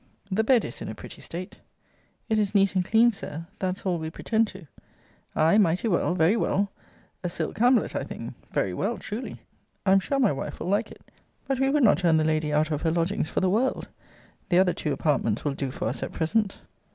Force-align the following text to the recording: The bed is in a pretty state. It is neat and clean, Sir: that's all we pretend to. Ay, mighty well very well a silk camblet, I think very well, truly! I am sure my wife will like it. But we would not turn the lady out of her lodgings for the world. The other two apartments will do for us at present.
The 0.31 0.43
bed 0.43 0.65
is 0.65 0.81
in 0.81 0.89
a 0.89 0.95
pretty 0.95 1.21
state. 1.21 1.57
It 2.27 2.39
is 2.39 2.55
neat 2.55 2.73
and 2.73 2.83
clean, 2.83 3.11
Sir: 3.11 3.45
that's 3.59 3.85
all 3.85 3.99
we 3.99 4.09
pretend 4.09 4.47
to. 4.47 4.65
Ay, 5.35 5.59
mighty 5.59 5.87
well 5.87 6.15
very 6.15 6.35
well 6.35 6.71
a 7.23 7.29
silk 7.29 7.53
camblet, 7.55 7.95
I 7.95 8.03
think 8.03 8.33
very 8.51 8.73
well, 8.73 8.97
truly! 8.97 9.41
I 9.85 9.91
am 9.91 9.99
sure 9.99 10.17
my 10.19 10.31
wife 10.31 10.59
will 10.59 10.69
like 10.69 10.89
it. 10.89 11.03
But 11.47 11.59
we 11.59 11.69
would 11.69 11.83
not 11.83 11.99
turn 11.99 12.17
the 12.17 12.23
lady 12.25 12.51
out 12.51 12.71
of 12.71 12.81
her 12.81 12.89
lodgings 12.89 13.29
for 13.29 13.41
the 13.41 13.47
world. 13.51 13.89
The 14.49 14.57
other 14.57 14.73
two 14.73 14.91
apartments 14.91 15.45
will 15.45 15.53
do 15.53 15.69
for 15.69 15.87
us 15.87 16.01
at 16.01 16.11
present. 16.13 16.57